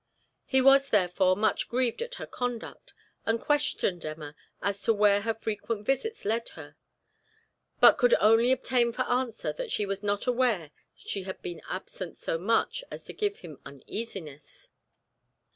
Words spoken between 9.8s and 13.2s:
was not aware she had been absent so much as to